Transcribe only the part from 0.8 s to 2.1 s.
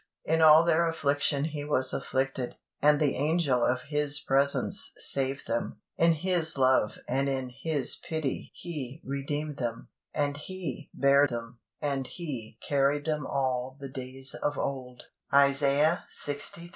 affliction He was